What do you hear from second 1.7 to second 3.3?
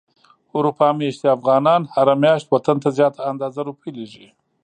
هره مياشت وطن ته زياته